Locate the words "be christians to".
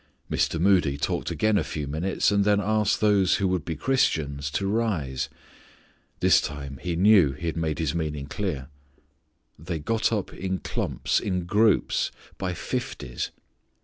3.63-4.65